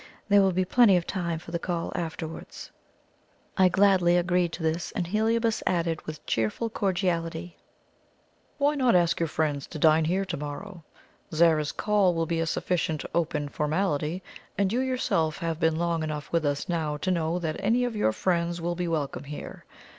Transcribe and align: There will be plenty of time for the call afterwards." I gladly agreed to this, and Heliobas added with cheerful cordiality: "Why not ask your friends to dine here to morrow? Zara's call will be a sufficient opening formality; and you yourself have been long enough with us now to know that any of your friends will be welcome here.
There 0.29 0.41
will 0.41 0.51
be 0.51 0.65
plenty 0.65 0.97
of 0.97 1.05
time 1.05 1.37
for 1.37 1.51
the 1.51 1.59
call 1.59 1.91
afterwards." 1.93 2.71
I 3.55 3.69
gladly 3.69 4.17
agreed 4.17 4.51
to 4.53 4.63
this, 4.63 4.91
and 4.93 5.05
Heliobas 5.05 5.61
added 5.67 6.01
with 6.07 6.25
cheerful 6.25 6.71
cordiality: 6.71 7.55
"Why 8.57 8.73
not 8.73 8.95
ask 8.95 9.19
your 9.19 9.27
friends 9.29 9.67
to 9.67 9.77
dine 9.77 10.05
here 10.05 10.25
to 10.25 10.37
morrow? 10.37 10.83
Zara's 11.35 11.71
call 11.71 12.15
will 12.15 12.25
be 12.25 12.39
a 12.39 12.47
sufficient 12.47 13.05
opening 13.13 13.49
formality; 13.49 14.23
and 14.57 14.73
you 14.73 14.79
yourself 14.79 15.37
have 15.37 15.59
been 15.59 15.75
long 15.75 16.01
enough 16.01 16.31
with 16.31 16.47
us 16.47 16.67
now 16.67 16.97
to 16.97 17.11
know 17.11 17.37
that 17.37 17.57
any 17.59 17.83
of 17.83 17.95
your 17.95 18.11
friends 18.11 18.59
will 18.59 18.73
be 18.73 18.87
welcome 18.87 19.25
here. 19.25 19.65